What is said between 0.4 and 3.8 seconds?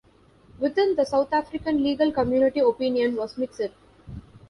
Within the South African legal community opinion was mixed.